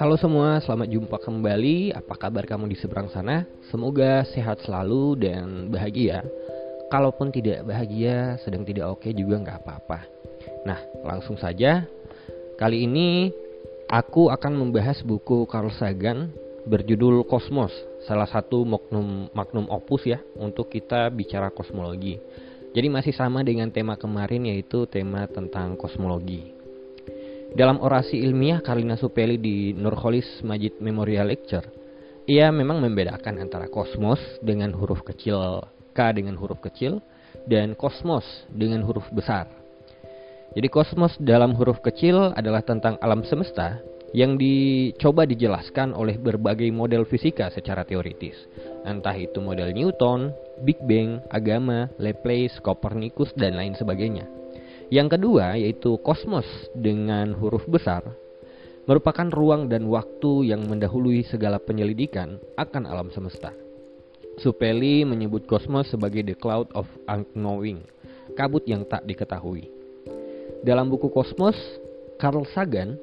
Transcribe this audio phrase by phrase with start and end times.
[0.00, 1.92] Halo semua, selamat jumpa kembali.
[1.92, 3.44] Apa kabar kamu di seberang sana?
[3.68, 6.24] Semoga sehat selalu dan bahagia.
[6.88, 10.08] Kalaupun tidak bahagia, sedang tidak oke juga nggak apa-apa.
[10.64, 11.84] Nah, langsung saja.
[12.56, 13.28] Kali ini
[13.92, 16.32] aku akan membahas buku Carl Sagan
[16.64, 17.72] berjudul Kosmos,
[18.08, 22.16] salah satu magnum magnum opus ya untuk kita bicara kosmologi.
[22.74, 26.50] Jadi masih sama dengan tema kemarin yaitu tema tentang kosmologi.
[27.54, 31.62] Dalam orasi ilmiah Karlina Supeli di Nurholis Majid Memorial Lecture,
[32.26, 35.62] ia memang membedakan antara kosmos dengan huruf kecil
[35.94, 36.98] K dengan huruf kecil
[37.46, 39.46] dan kosmos dengan huruf besar.
[40.58, 43.78] Jadi kosmos dalam huruf kecil adalah tentang alam semesta
[44.14, 48.38] yang dicoba dijelaskan oleh berbagai model fisika secara teoritis.
[48.86, 50.30] Entah itu model Newton,
[50.62, 54.30] Big Bang, agama, Laplace, Copernicus, dan lain sebagainya.
[54.86, 56.46] Yang kedua yaitu kosmos
[56.78, 58.06] dengan huruf besar
[58.84, 63.50] merupakan ruang dan waktu yang mendahului segala penyelidikan akan alam semesta.
[64.38, 67.82] Supeli menyebut kosmos sebagai the cloud of unknowing,
[68.38, 69.70] kabut yang tak diketahui.
[70.64, 71.56] Dalam buku Kosmos,
[72.16, 72.96] Carl Sagan,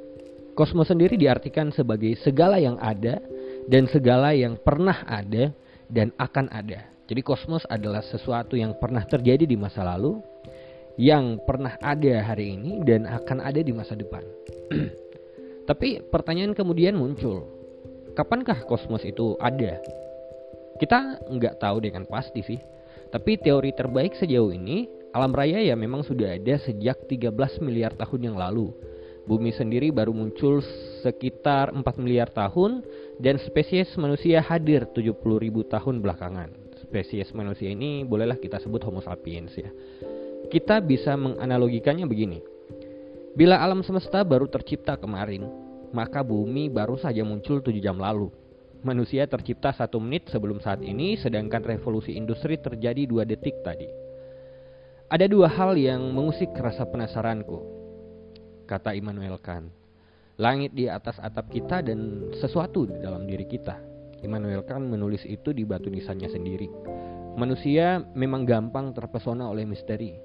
[0.61, 3.17] kosmos sendiri diartikan sebagai segala yang ada
[3.65, 5.49] dan segala yang pernah ada
[5.89, 6.85] dan akan ada.
[7.09, 10.21] Jadi kosmos adalah sesuatu yang pernah terjadi di masa lalu
[11.01, 14.21] yang pernah ada hari ini dan akan ada di masa depan.
[15.69, 17.41] Tapi pertanyaan kemudian muncul,
[18.13, 19.81] kapankah kosmos itu ada?
[20.77, 22.61] Kita nggak tahu dengan pasti sih.
[23.09, 27.33] Tapi teori terbaik sejauh ini, alam raya ya memang sudah ada sejak 13
[27.65, 28.90] miliar tahun yang lalu.
[29.31, 30.59] Bumi sendiri baru muncul
[30.99, 32.83] sekitar 4 miliar tahun
[33.15, 36.51] dan spesies manusia hadir 70 ribu tahun belakangan.
[36.83, 39.71] Spesies manusia ini bolehlah kita sebut Homo sapiens ya.
[40.51, 42.43] Kita bisa menganalogikannya begini.
[43.31, 45.47] Bila alam semesta baru tercipta kemarin,
[45.95, 48.27] maka bumi baru saja muncul tujuh jam lalu.
[48.83, 53.87] Manusia tercipta satu menit sebelum saat ini, sedangkan revolusi industri terjadi dua detik tadi.
[55.07, 57.80] Ada dua hal yang mengusik rasa penasaranku,
[58.71, 59.67] kata Immanuel Kant.
[60.39, 63.75] Langit di atas atap kita dan sesuatu di dalam diri kita.
[64.23, 66.71] Immanuel Kant menulis itu di batu nisannya sendiri.
[67.35, 70.15] Manusia memang gampang terpesona oleh misteri,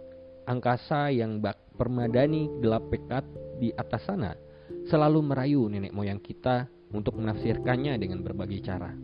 [0.46, 3.26] angkasa yang bak permadani gelap pekat
[3.58, 4.38] di atas sana
[4.86, 8.94] selalu merayu nenek moyang kita untuk menafsirkannya dengan berbagai cara.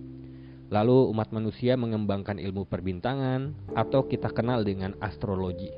[0.73, 5.69] Lalu umat manusia mengembangkan ilmu perbintangan atau kita kenal dengan astrologi.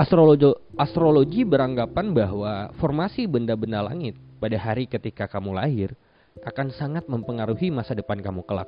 [0.00, 0.48] Astrologi,
[0.80, 5.92] astrologi beranggapan bahwa formasi benda-benda langit pada hari ketika kamu lahir
[6.40, 8.64] akan sangat mempengaruhi masa depan kamu kelak.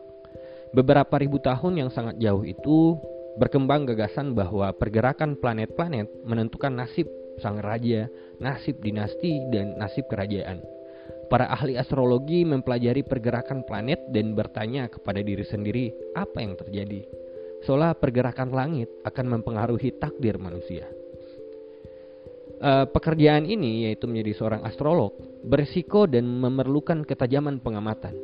[0.76, 3.00] Beberapa ribu tahun yang sangat jauh itu
[3.41, 7.09] berkembang gagasan bahwa pergerakan planet-planet menentukan nasib
[7.41, 10.60] sang raja, nasib dinasti, dan nasib kerajaan.
[11.32, 17.09] Para ahli astrologi mempelajari pergerakan planet dan bertanya kepada diri sendiri apa yang terjadi.
[17.65, 20.84] Seolah pergerakan langit akan mempengaruhi takdir manusia.
[22.62, 28.15] Uh, pekerjaan ini yaitu menjadi seorang astrolog berisiko dan memerlukan ketajaman pengamatan.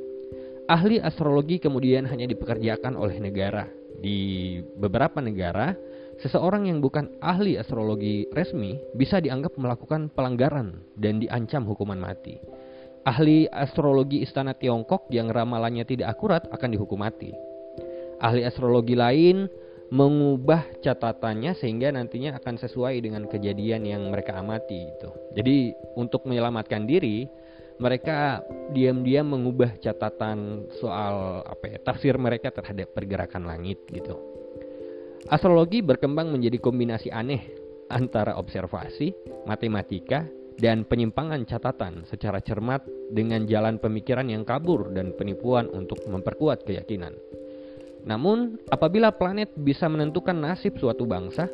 [0.71, 3.67] Ahli astrologi kemudian hanya dipekerjakan oleh negara
[3.99, 5.75] di beberapa negara,
[6.23, 12.39] seseorang yang bukan ahli astrologi resmi bisa dianggap melakukan pelanggaran dan diancam hukuman mati.
[13.03, 17.35] Ahli astrologi istana Tiongkok yang ramalannya tidak akurat akan dihukum mati.
[18.23, 19.51] Ahli astrologi lain
[19.89, 25.11] mengubah catatannya sehingga nantinya akan sesuai dengan kejadian yang mereka amati itu.
[25.33, 27.25] Jadi untuk menyelamatkan diri,
[27.81, 28.43] mereka
[28.75, 34.19] diam-diam mengubah catatan soal apa ya tafsir mereka terhadap pergerakan langit gitu.
[35.33, 37.43] Astrologi berkembang menjadi kombinasi aneh
[37.89, 39.17] antara observasi,
[39.49, 40.29] matematika,
[40.59, 42.83] dan penyimpangan catatan secara cermat
[43.15, 47.15] dengan jalan pemikiran yang kabur dan penipuan untuk memperkuat keyakinan.
[48.09, 51.45] Namun, apabila planet bisa menentukan nasib suatu bangsa,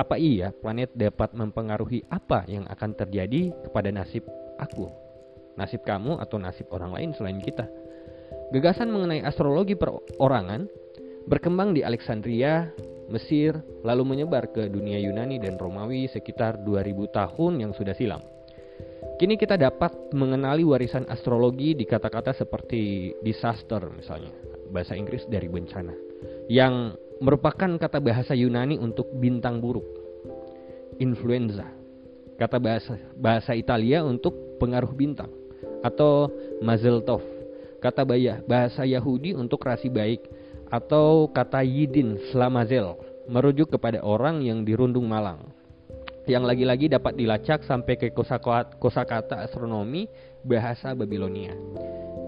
[0.00, 4.24] apa iya planet dapat mempengaruhi apa yang akan terjadi kepada nasib
[4.56, 5.08] aku?
[5.58, 7.66] nasib kamu atau nasib orang lain selain kita.
[8.54, 10.70] Gagasan mengenai astrologi perorangan
[11.26, 12.70] berkembang di Alexandria,
[13.10, 18.22] Mesir, lalu menyebar ke dunia Yunani dan Romawi sekitar 2000 tahun yang sudah silam.
[19.18, 24.30] Kini kita dapat mengenali warisan astrologi di kata-kata seperti disaster misalnya,
[24.70, 25.92] bahasa Inggris dari bencana,
[26.48, 29.86] yang merupakan kata bahasa Yunani untuk bintang buruk.
[30.98, 31.66] Influenza,
[32.38, 35.30] kata bahasa bahasa Italia untuk pengaruh bintang
[35.82, 37.22] atau mazel tov.
[37.78, 38.02] Kata
[38.42, 40.26] bahasa Yahudi untuk rasi baik
[40.66, 42.98] atau kata yidin slamazel
[43.30, 45.54] merujuk kepada orang yang dirundung malang.
[46.28, 48.12] yang lagi-lagi dapat dilacak sampai ke
[48.76, 50.04] kosakata astronomi
[50.44, 51.56] bahasa Babilonia.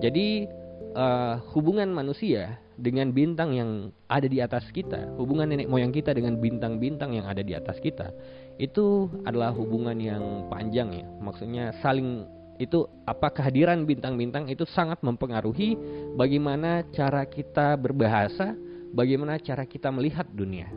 [0.00, 0.48] Jadi
[0.94, 3.70] uh, hubungan manusia dengan bintang yang
[4.08, 8.08] ada di atas kita, hubungan nenek moyang kita dengan bintang-bintang yang ada di atas kita,
[8.56, 11.06] itu adalah hubungan yang panjang ya.
[11.20, 12.25] Maksudnya saling
[12.60, 15.76] itu apa kehadiran bintang-bintang itu sangat mempengaruhi
[16.16, 18.52] bagaimana cara kita berbahasa,
[18.93, 20.69] bagaimana cara kita melihat dunia.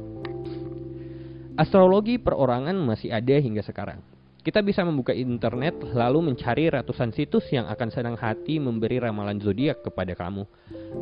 [1.53, 4.12] Astrologi perorangan masih ada hingga sekarang.
[4.43, 9.87] Kita bisa membuka internet lalu mencari ratusan situs yang akan senang hati memberi ramalan zodiak
[9.87, 10.43] kepada kamu.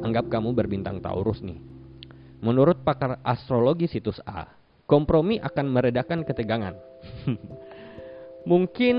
[0.05, 1.57] Anggap kamu berbintang Taurus nih.
[2.45, 4.45] Menurut pakar astrologi situs A,
[4.85, 6.77] kompromi akan meredakan ketegangan.
[8.51, 8.97] Mungkin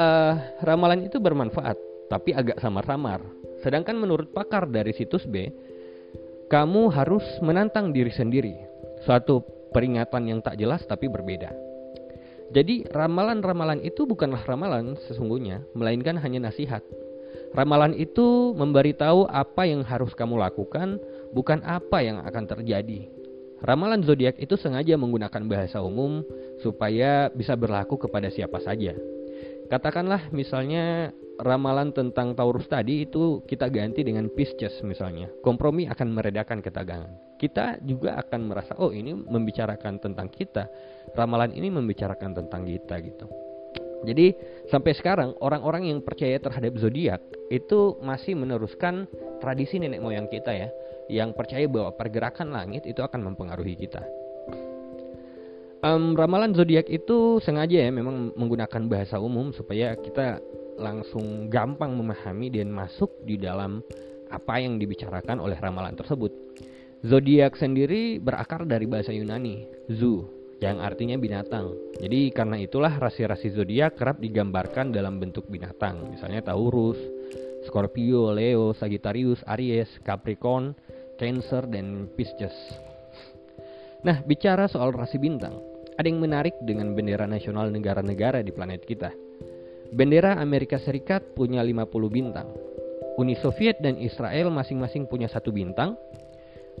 [0.00, 0.32] uh,
[0.64, 1.76] ramalan itu bermanfaat,
[2.08, 3.20] tapi agak samar-samar.
[3.60, 5.52] Sedangkan menurut pakar dari situs B,
[6.48, 8.56] kamu harus menantang diri sendiri.
[9.04, 9.44] Suatu
[9.76, 11.71] peringatan yang tak jelas tapi berbeda.
[12.52, 16.84] Jadi ramalan-ramalan itu bukanlah ramalan sesungguhnya, melainkan hanya nasihat.
[17.56, 21.00] Ramalan itu memberitahu apa yang harus kamu lakukan,
[21.32, 23.08] bukan apa yang akan terjadi.
[23.62, 26.20] Ramalan zodiak itu sengaja menggunakan bahasa umum
[26.60, 28.92] supaya bisa berlaku kepada siapa saja.
[29.70, 35.30] Katakanlah misalnya ramalan tentang Taurus tadi itu kita ganti dengan Pisces misalnya.
[35.40, 37.38] Kompromi akan meredakan ketegangan.
[37.40, 40.68] Kita juga akan merasa oh ini membicarakan tentang kita.
[41.16, 43.26] Ramalan ini membicarakan tentang kita gitu.
[44.02, 44.34] Jadi
[44.66, 47.22] sampai sekarang orang-orang yang percaya terhadap zodiak
[47.54, 49.06] itu masih meneruskan
[49.38, 50.68] tradisi nenek moyang kita ya,
[51.06, 54.02] yang percaya bahwa pergerakan langit itu akan mempengaruhi kita.
[55.82, 60.38] Um, ramalan zodiak itu sengaja ya memang menggunakan bahasa umum supaya kita
[60.78, 63.82] langsung gampang memahami dan masuk di dalam
[64.30, 66.30] apa yang dibicarakan oleh ramalan tersebut.
[67.02, 70.22] Zodiak sendiri berakar dari bahasa Yunani, zoo,
[70.62, 71.74] yang artinya binatang.
[71.98, 77.02] Jadi karena itulah rasi-rasi zodiak kerap digambarkan dalam bentuk binatang, misalnya Taurus,
[77.66, 80.78] Scorpio, Leo, Sagittarius, Aries, Capricorn,
[81.18, 82.54] Cancer, dan Pisces.
[84.06, 89.10] Nah, bicara soal rasi bintang, ada yang menarik dengan bendera nasional negara-negara di planet kita.
[89.92, 92.48] Bendera Amerika Serikat punya 50 bintang.
[93.20, 96.00] Uni Soviet dan Israel masing-masing punya satu bintang.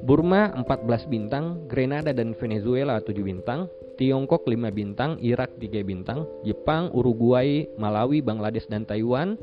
[0.00, 3.68] Burma 14 bintang, Grenada dan Venezuela 7 bintang,
[4.00, 9.36] Tiongkok 5 bintang, Irak 3 bintang, Jepang, Uruguay, Malawi, Bangladesh dan Taiwan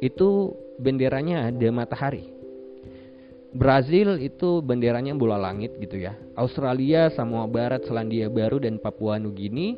[0.00, 2.39] itu benderanya ada matahari.
[3.50, 6.14] Brazil itu benderanya bola langit gitu ya.
[6.38, 9.74] Australia, Samoa Barat, Selandia Baru dan Papua Nugini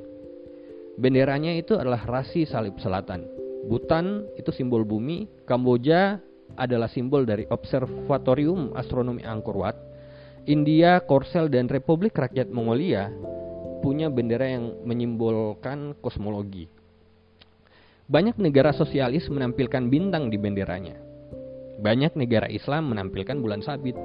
[1.01, 3.25] benderanya itu adalah rasi salib selatan.
[3.65, 6.21] Bhutan itu simbol bumi, Kamboja
[6.61, 9.77] adalah simbol dari Observatorium Astronomi Angkor Wat.
[10.45, 13.09] India, Korsel dan Republik Rakyat Mongolia
[13.83, 16.67] punya bendera yang menyimbolkan kosmologi.
[18.07, 21.02] Banyak negara sosialis menampilkan bintang di benderanya.
[21.83, 23.99] Banyak negara Islam menampilkan bulan sabit.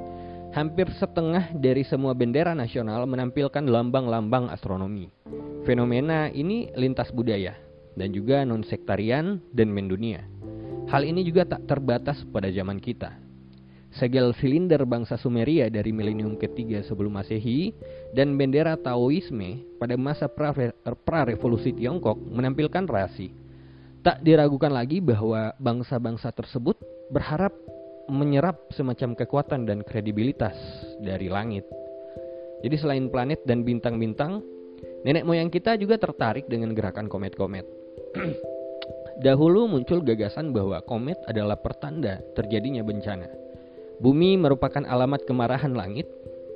[0.58, 5.14] Hampir setengah dari semua bendera nasional menampilkan lambang-lambang astronomi.
[5.62, 7.54] Fenomena ini lintas budaya
[7.94, 10.26] dan juga non-sektarian dan mendunia.
[10.90, 13.14] Hal ini juga tak terbatas pada zaman kita.
[13.94, 17.78] Segel silinder bangsa Sumeria dari milenium ketiga sebelum Masehi
[18.18, 20.26] dan bendera Taoisme pada masa
[21.06, 23.30] pra-revolusi Tiongkok menampilkan rasi.
[24.02, 26.80] Tak diragukan lagi bahwa bangsa-bangsa tersebut
[27.12, 27.52] berharap
[28.08, 30.56] menyerap semacam kekuatan dan kredibilitas
[31.04, 31.68] dari langit.
[32.64, 34.42] Jadi selain planet dan bintang-bintang,
[35.06, 37.68] nenek moyang kita juga tertarik dengan gerakan komet-komet.
[39.26, 43.30] Dahulu muncul gagasan bahwa komet adalah pertanda terjadinya bencana.
[43.98, 46.06] Bumi merupakan alamat kemarahan langit,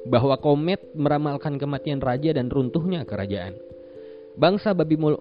[0.05, 3.57] bahwa komet meramalkan kematian raja dan runtuhnya kerajaan.
[4.31, 4.71] Bangsa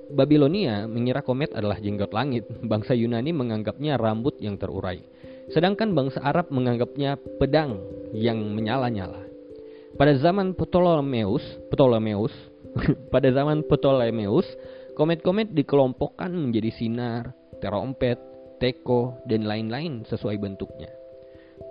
[0.09, 5.03] Babilonia mengira komet adalah jenggot langit, bangsa Yunani menganggapnya rambut yang terurai.
[5.49, 7.81] Sedangkan bangsa Arab menganggapnya pedang
[8.13, 9.25] yang menyala-nyala.
[9.97, 11.43] Pada zaman Ptolemeus,
[11.73, 12.35] Ptolemeus,
[13.15, 14.47] pada zaman Ptolemeus,
[14.95, 18.21] komet-komet dikelompokkan menjadi sinar, terompet,
[18.61, 20.93] teko, dan lain-lain sesuai bentuknya.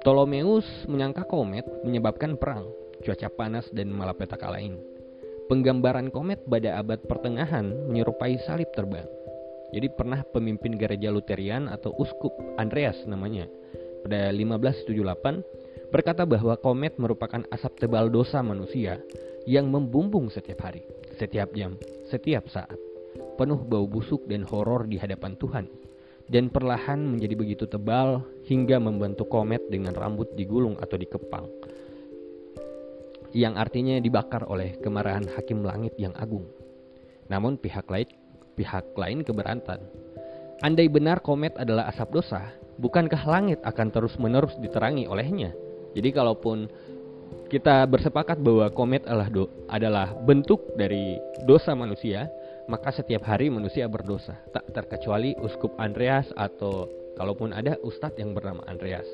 [0.02, 2.68] Ptolemeus menyangka komet menyebabkan perang,
[3.02, 4.78] cuaca panas, dan malapetaka lain.
[5.50, 9.10] Penggambaran komet pada abad pertengahan menyerupai salib terbang.
[9.70, 13.46] Jadi pernah pemimpin gereja Luterian atau uskup Andreas namanya
[14.02, 19.02] pada 1578 berkata bahwa komet merupakan asap tebal dosa manusia
[19.50, 20.86] yang membumbung setiap hari,
[21.18, 21.78] setiap jam,
[22.10, 22.78] setiap saat,
[23.38, 25.66] penuh bau busuk dan horor di hadapan Tuhan,
[26.30, 31.50] dan perlahan menjadi begitu tebal hingga membentuk komet dengan rambut digulung atau dikepang,
[33.34, 36.46] yang artinya dibakar oleh kemarahan hakim langit yang agung.
[37.30, 38.10] Namun pihak lain
[38.60, 39.80] pihak lain keberatan.
[40.60, 45.56] Andai benar komet adalah asap dosa, bukankah langit akan terus-menerus diterangi olehnya?
[45.96, 46.68] Jadi kalaupun
[47.48, 51.16] kita bersepakat bahwa komet adalah do, adalah bentuk dari
[51.48, 52.28] dosa manusia,
[52.68, 58.62] maka setiap hari manusia berdosa, tak terkecuali uskup Andreas atau kalaupun ada ustadz yang bernama
[58.68, 59.08] Andreas.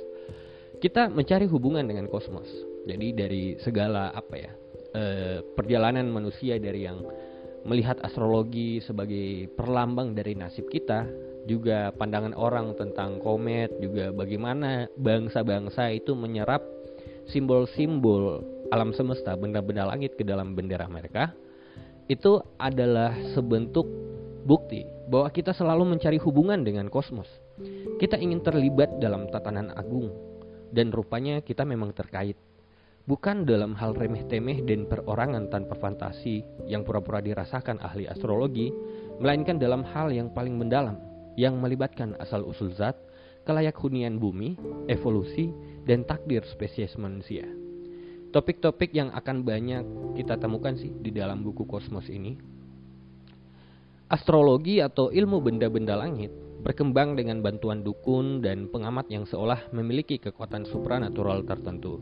[0.82, 2.50] Kita mencari hubungan dengan kosmos.
[2.86, 4.52] Jadi dari segala apa ya
[4.94, 7.00] eh, perjalanan manusia dari yang
[7.66, 11.10] melihat astrologi sebagai perlambang dari nasib kita,
[11.50, 16.62] juga pandangan orang tentang komet, juga bagaimana bangsa-bangsa itu menyerap
[17.30, 21.34] simbol-simbol alam semesta, benda-benda langit ke dalam bendera mereka,
[22.06, 23.86] itu adalah sebentuk
[24.46, 27.30] bukti bahwa kita selalu mencari hubungan dengan kosmos.
[28.02, 30.10] Kita ingin terlibat dalam tatanan agung,
[30.74, 32.38] dan rupanya kita memang terkait
[33.06, 38.74] bukan dalam hal remeh-temeh dan perorangan tanpa fantasi yang pura-pura dirasakan ahli astrologi,
[39.22, 40.98] melainkan dalam hal yang paling mendalam,
[41.38, 42.98] yang melibatkan asal-usul zat,
[43.46, 44.58] kelayak hunian bumi,
[44.90, 45.54] evolusi,
[45.86, 47.46] dan takdir spesies manusia.
[48.34, 49.86] Topik-topik yang akan banyak
[50.18, 52.36] kita temukan sih di dalam buku Kosmos ini.
[54.12, 56.34] Astrologi atau ilmu benda-benda langit
[56.66, 62.02] berkembang dengan bantuan dukun dan pengamat yang seolah memiliki kekuatan supranatural tertentu.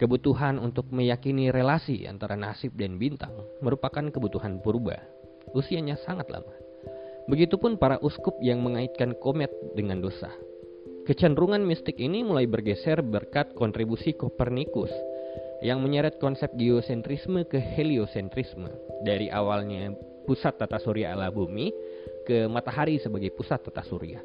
[0.00, 4.96] Kebutuhan untuk meyakini relasi antara nasib dan bintang merupakan kebutuhan purba.
[5.52, 6.56] Usianya sangat lama.
[7.28, 10.32] Begitupun para uskup yang mengaitkan komet dengan dosa.
[11.04, 14.88] Kecenderungan mistik ini mulai bergeser berkat kontribusi Kopernikus
[15.60, 18.72] yang menyeret konsep geosentrisme ke heliosentrisme
[19.04, 19.92] dari awalnya
[20.24, 21.76] pusat tata surya ala bumi
[22.24, 24.24] ke matahari sebagai pusat tata surya.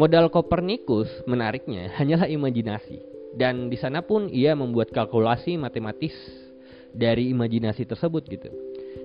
[0.00, 6.14] Modal Kopernikus menariknya hanyalah imajinasi dan di sana pun ia membuat kalkulasi matematis
[6.90, 8.50] dari imajinasi tersebut gitu.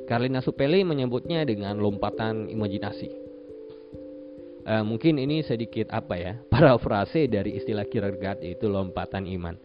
[0.10, 3.26] Carlina Supeli menyebutnya dengan lompatan imajinasi.
[4.66, 9.56] Uh, mungkin ini sedikit apa ya parafrase dari istilah Kierkegaard itu lompatan iman.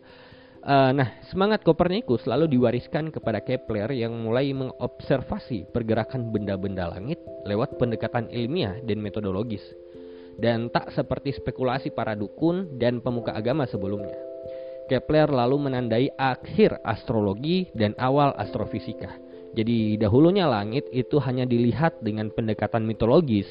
[0.61, 7.17] Uh, nah, semangat Kopernikus lalu diwariskan kepada Kepler yang mulai mengobservasi pergerakan benda-benda langit
[7.49, 9.65] lewat pendekatan ilmiah dan metodologis.
[10.37, 14.30] Dan tak seperti spekulasi para dukun dan pemuka agama sebelumnya.
[14.91, 19.15] Kepler lalu menandai akhir astrologi dan awal astrofisika.
[19.55, 23.47] Jadi dahulunya langit itu hanya dilihat dengan pendekatan mitologis,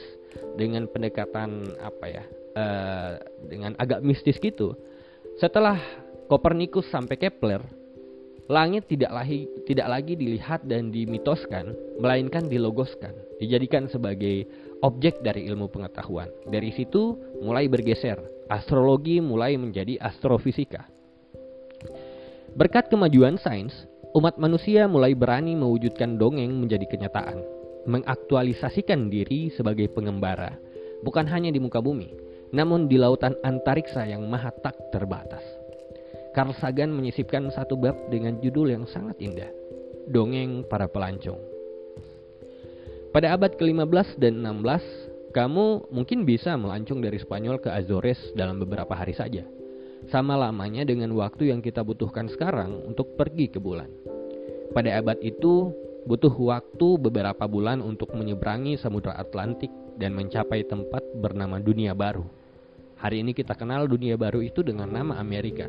[0.60, 2.24] dengan pendekatan apa ya,
[2.60, 3.12] uh,
[3.48, 4.76] dengan agak mistis gitu.
[5.40, 5.80] Setelah
[6.28, 7.64] Kopernikus sampai Kepler,
[8.52, 11.72] langit tidak lagi tidak lagi dilihat dan dimitoskan,
[12.04, 14.44] melainkan dilogoskan, dijadikan sebagai
[14.84, 16.28] objek dari ilmu pengetahuan.
[16.48, 18.20] Dari situ mulai bergeser,
[18.52, 20.99] astrologi mulai menjadi astrofisika.
[22.58, 23.86] Berkat kemajuan sains,
[24.18, 27.46] umat manusia mulai berani mewujudkan dongeng menjadi kenyataan,
[27.86, 30.58] mengaktualisasikan diri sebagai pengembara,
[31.06, 32.10] bukan hanya di muka bumi,
[32.50, 35.46] namun di lautan antariksa yang maha tak terbatas.
[36.34, 39.50] Carl Sagan menyisipkan satu bab dengan judul yang sangat indah,
[40.10, 41.42] Dongeng Para Pelancong.
[43.14, 48.98] Pada abad ke-15 dan 16, kamu mungkin bisa melancong dari Spanyol ke Azores dalam beberapa
[48.98, 49.46] hari saja–
[50.08, 53.92] sama lamanya dengan waktu yang kita butuhkan sekarang untuk pergi ke bulan.
[54.72, 55.76] Pada abad itu,
[56.08, 62.24] butuh waktu beberapa bulan untuk menyeberangi Samudra Atlantik dan mencapai tempat bernama dunia baru.
[63.00, 65.68] Hari ini kita kenal dunia baru itu dengan nama Amerika.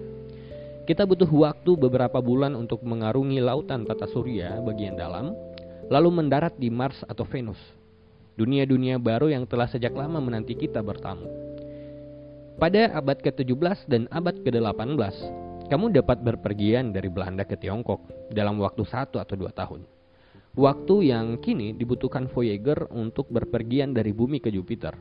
[0.86, 5.34] Kita butuh waktu beberapa bulan untuk mengarungi lautan tata surya bagian dalam,
[5.90, 7.58] lalu mendarat di Mars atau Venus.
[8.34, 11.49] Dunia-dunia baru yang telah sejak lama menanti kita bertamu.
[12.58, 15.14] Pada abad ke-17 dan abad ke-18,
[15.70, 18.02] kamu dapat berpergian dari Belanda ke Tiongkok
[18.34, 19.86] dalam waktu satu atau dua tahun.
[20.58, 24.98] Waktu yang kini dibutuhkan Voyager untuk berpergian dari bumi ke Jupiter.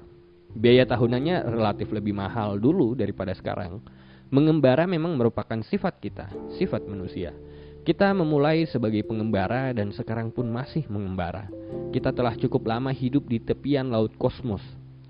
[0.53, 3.81] Biaya tahunannya relatif lebih mahal dulu daripada sekarang.
[4.29, 6.29] Mengembara memang merupakan sifat kita,
[6.61, 7.33] sifat manusia.
[7.81, 11.49] Kita memulai sebagai pengembara dan sekarang pun masih mengembara.
[11.89, 14.61] Kita telah cukup lama hidup di tepian laut kosmos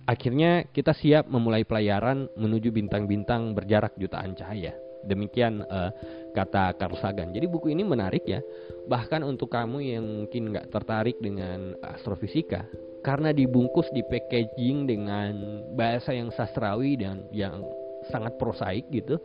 [0.10, 4.74] Akhirnya kita siap memulai pelayaran menuju bintang-bintang berjarak jutaan cahaya.
[5.06, 5.94] Demikian uh,
[6.34, 7.30] kata Carl Sagan.
[7.30, 8.42] Jadi buku ini menarik ya.
[8.90, 12.66] Bahkan untuk kamu yang mungkin nggak tertarik dengan astrofisika,
[13.06, 17.62] karena dibungkus di packaging dengan bahasa yang sastrawi dan yang
[18.10, 19.22] sangat prosaik gitu.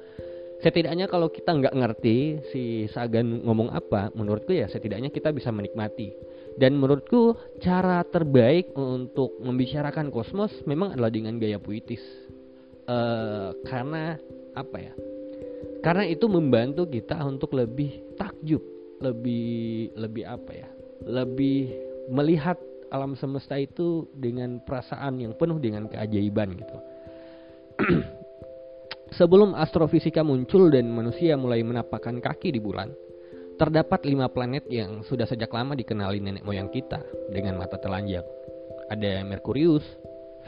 [0.64, 6.08] Setidaknya kalau kita nggak ngerti si Sagan ngomong apa, menurutku ya setidaknya kita bisa menikmati
[6.56, 12.00] dan menurutku cara terbaik untuk membicarakan kosmos memang adalah dengan gaya puitis.
[12.88, 14.16] Uh, karena
[14.56, 14.92] apa ya?
[15.84, 18.64] Karena itu membantu kita untuk lebih takjub,
[19.04, 20.68] lebih lebih apa ya?
[21.04, 21.76] Lebih
[22.08, 22.56] melihat
[22.88, 26.76] alam semesta itu dengan perasaan yang penuh dengan keajaiban gitu.
[29.12, 32.88] Sebelum astrofisika muncul dan manusia mulai menapakkan kaki di bulan,
[33.60, 38.24] terdapat lima planet yang sudah sejak lama dikenali nenek moyang kita dengan mata telanjang.
[38.88, 39.84] Ada Merkurius,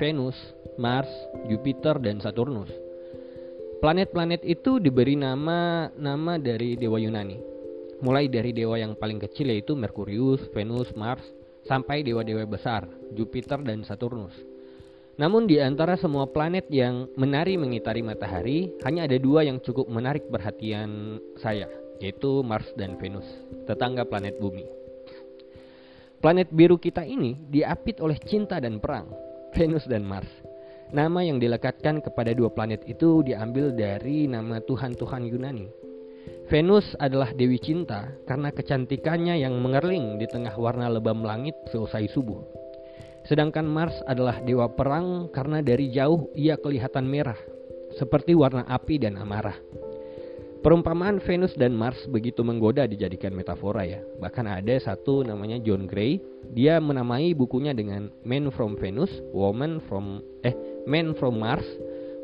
[0.00, 0.36] Venus,
[0.80, 1.08] Mars,
[1.48, 2.68] Jupiter, dan Saturnus.
[3.76, 7.36] Planet-planet itu diberi nama nama dari dewa Yunani.
[8.00, 11.24] Mulai dari dewa yang paling kecil yaitu Merkurius, Venus, Mars,
[11.64, 14.55] sampai dewa-dewa besar, Jupiter dan Saturnus.
[15.16, 20.28] Namun di antara semua planet yang menari mengitari matahari, hanya ada dua yang cukup menarik
[20.28, 21.64] perhatian saya,
[22.04, 23.24] yaitu Mars dan Venus,
[23.64, 24.68] tetangga planet bumi.
[26.20, 29.08] Planet biru kita ini diapit oleh cinta dan perang,
[29.56, 30.28] Venus dan Mars.
[30.92, 35.66] Nama yang dilekatkan kepada dua planet itu diambil dari nama Tuhan-Tuhan Yunani.
[36.46, 42.65] Venus adalah dewi cinta karena kecantikannya yang mengerling di tengah warna lebam langit seusai subuh.
[43.26, 47.38] Sedangkan Mars adalah dewa perang karena dari jauh ia kelihatan merah,
[47.98, 49.58] seperti warna api dan amarah.
[50.62, 54.02] Perumpamaan Venus dan Mars begitu menggoda dijadikan metafora ya.
[54.18, 56.18] Bahkan ada satu namanya John Gray,
[56.54, 60.54] dia menamai bukunya dengan Man from Venus, Woman from eh
[60.86, 61.66] Man from Mars,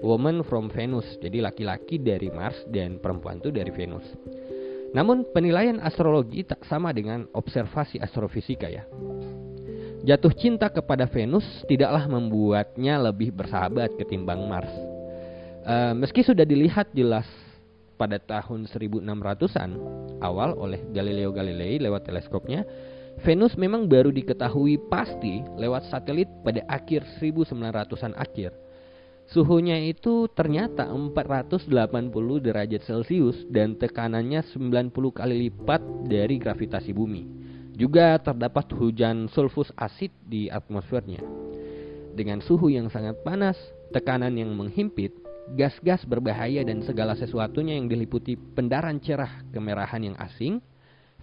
[0.03, 1.07] Woman from Venus.
[1.23, 4.07] Jadi laki-laki dari Mars dan perempuan itu dari Venus.
[4.91, 8.83] Namun penilaian astrologi tak sama dengan observasi astrofisika ya.
[10.03, 14.75] Jatuh cinta kepada Venus tidaklah membuatnya lebih bersahabat ketimbang Mars.
[15.63, 17.23] Uh, meski sudah dilihat jelas
[17.95, 19.71] pada tahun 1600-an
[20.19, 22.67] awal oleh Galileo Galilei lewat teleskopnya,
[23.23, 28.51] Venus memang baru diketahui pasti lewat satelit pada akhir 1900-an akhir.
[29.31, 31.71] Suhunya itu ternyata 480
[32.43, 37.23] derajat Celcius dan tekanannya 90 kali lipat dari gravitasi bumi.
[37.73, 41.25] Juga terdapat hujan sulfus asid di atmosfernya.
[42.13, 43.57] Dengan suhu yang sangat panas,
[43.97, 45.17] tekanan yang menghimpit,
[45.57, 50.61] gas-gas berbahaya dan segala sesuatunya yang diliputi pendaran cerah kemerahan yang asing,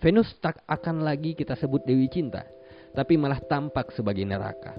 [0.01, 2.41] Venus tak akan lagi kita sebut Dewi Cinta,
[2.97, 4.73] tapi malah tampak sebagai neraka.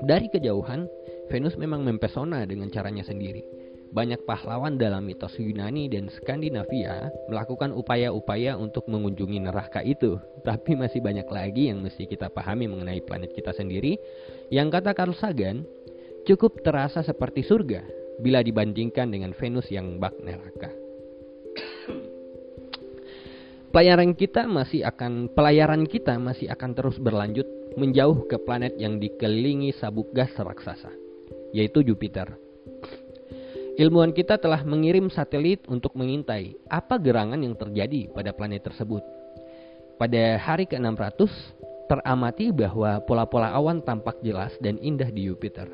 [0.00, 0.88] Dari kejauhan,
[1.28, 8.54] Venus memang mempesona dengan caranya sendiri banyak pahlawan dalam mitos Yunani dan Skandinavia melakukan upaya-upaya
[8.54, 10.18] untuk mengunjungi neraka itu.
[10.46, 13.98] Tapi masih banyak lagi yang mesti kita pahami mengenai planet kita sendiri
[14.54, 15.66] yang kata Carl Sagan
[16.22, 17.82] cukup terasa seperti surga
[18.22, 20.70] bila dibandingkan dengan Venus yang bak neraka.
[23.70, 27.46] Pelayaran kita masih akan pelayaran kita masih akan terus berlanjut
[27.78, 30.90] menjauh ke planet yang dikelilingi sabuk gas raksasa,
[31.54, 32.34] yaitu Jupiter.
[33.80, 39.00] Ilmuwan kita telah mengirim satelit untuk mengintai apa gerangan yang terjadi pada planet tersebut.
[39.96, 41.16] Pada hari ke-600,
[41.88, 45.64] teramati bahwa pola-pola awan tampak jelas dan indah di Jupiter.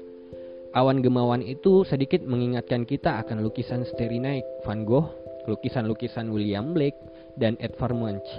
[0.79, 3.83] Awan gemawan itu sedikit mengingatkan kita akan lukisan
[4.23, 5.11] Night Van Gogh,
[5.51, 7.03] lukisan-lukisan William Blake,
[7.35, 8.31] dan Edvard Munch.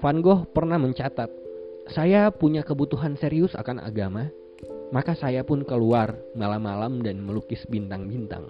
[0.00, 1.28] Van Gogh pernah mencatat,
[1.92, 4.32] saya punya kebutuhan serius akan agama,
[4.96, 8.48] maka saya pun keluar malam-malam dan melukis bintang-bintang.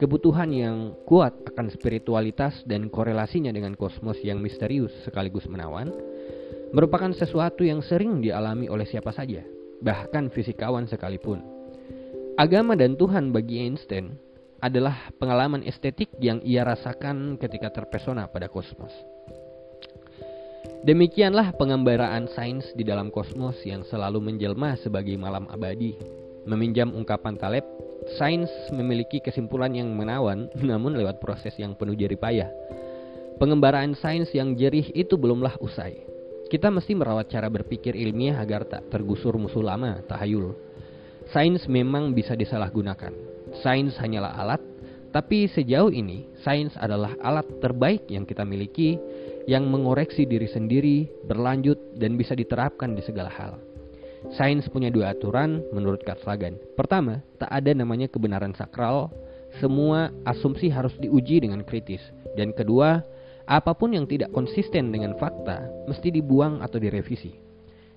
[0.00, 5.92] Kebutuhan yang kuat akan spiritualitas dan korelasinya dengan kosmos yang misterius sekaligus menawan
[6.72, 9.44] merupakan sesuatu yang sering dialami oleh siapa saja,
[9.84, 11.44] bahkan fisikawan sekalipun.
[12.40, 14.16] Agama dan Tuhan bagi Einstein
[14.64, 18.96] adalah pengalaman estetik yang ia rasakan ketika terpesona pada kosmos.
[20.80, 25.92] Demikianlah pengembaraan sains di dalam kosmos yang selalu menjelma sebagai malam abadi.
[26.48, 27.66] Meminjam ungkapan Taleb,
[28.16, 32.48] sains memiliki kesimpulan yang menawan namun lewat proses yang penuh jerih payah.
[33.36, 36.04] Pengembaraan sains yang jerih itu belumlah usai.
[36.50, 40.52] Kita mesti merawat cara berpikir ilmiah agar tak tergusur musuh lama, tahayul.
[41.30, 43.14] Sains memang bisa disalahgunakan.
[43.62, 44.62] Sains hanyalah alat,
[45.14, 48.98] tapi sejauh ini sains adalah alat terbaik yang kita miliki
[49.46, 53.69] yang mengoreksi diri sendiri, berlanjut, dan bisa diterapkan di segala hal.
[54.36, 56.60] Sains punya dua aturan menurut Carl Sagan.
[56.76, 59.08] Pertama, tak ada namanya kebenaran sakral.
[59.58, 62.04] Semua asumsi harus diuji dengan kritis.
[62.36, 63.02] Dan kedua,
[63.50, 67.34] apa pun yang tidak konsisten dengan fakta mesti dibuang atau direvisi.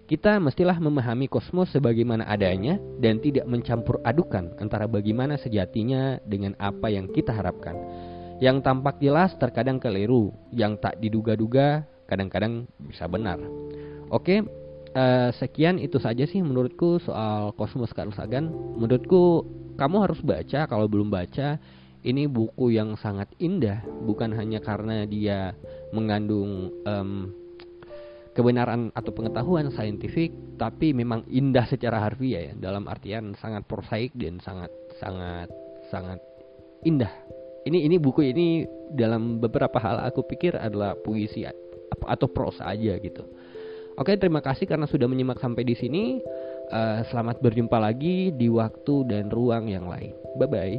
[0.04, 6.92] Kita mestilah memahami kosmos sebagaimana adanya dan tidak mencampur adukan antara bagaimana sejatinya dengan apa
[6.92, 7.78] yang kita harapkan.
[8.44, 13.40] Yang tampak jelas terkadang keliru, yang tak diduga-duga kadang-kadang bisa benar.
[14.12, 14.44] Oke,
[14.94, 18.50] uh, sekian itu saja sih menurutku soal Kosmos Carl Sagan.
[18.78, 19.46] Menurutku
[19.78, 21.58] kamu harus baca kalau belum baca.
[22.04, 25.56] Ini buku yang sangat indah, bukan hanya karena dia
[25.96, 27.32] mengandung um,
[28.36, 34.42] kebenaran atau pengetahuan saintifik tapi memang indah secara harfiah ya dalam artian sangat prosaik dan
[34.42, 35.48] sangat sangat
[35.94, 36.20] sangat
[36.82, 37.10] indah
[37.70, 41.46] ini ini buku ini dalam beberapa hal aku pikir adalah puisi
[41.94, 43.24] atau prosa aja gitu
[43.98, 46.24] oke terima kasih karena sudah menyimak sampai di sini.
[46.74, 50.16] Uh, selamat berjumpa lagi di waktu dan ruang yang lain.
[50.40, 50.78] Bye bye